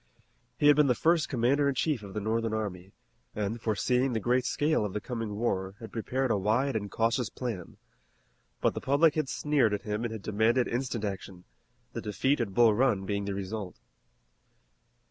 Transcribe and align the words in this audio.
He 0.57 0.65
had 0.65 0.75
been 0.77 0.87
the 0.87 0.95
first 0.95 1.29
commander 1.29 1.69
in 1.69 1.75
chief 1.75 2.01
of 2.01 2.15
the 2.15 2.19
Northern 2.19 2.55
army, 2.55 2.91
and, 3.35 3.61
foreseeing 3.61 4.13
the 4.13 4.19
great 4.19 4.45
scale 4.45 4.83
of 4.83 4.93
the 4.93 4.99
coming 4.99 5.35
war, 5.35 5.75
had 5.79 5.91
prepared 5.91 6.31
a 6.31 6.37
wide 6.39 6.75
and 6.75 6.89
cautious 6.89 7.29
plan. 7.29 7.77
But 8.61 8.73
the 8.73 8.81
public 8.81 9.13
had 9.13 9.29
sneered 9.29 9.75
at 9.75 9.83
him 9.83 10.03
and 10.03 10.11
had 10.11 10.23
demanded 10.23 10.67
instant 10.67 11.05
action, 11.05 11.43
the 11.93 12.01
defeat 12.01 12.41
at 12.41 12.55
Bull 12.55 12.73
Run 12.73 13.05
being 13.05 13.25
the 13.25 13.35
result. 13.35 13.79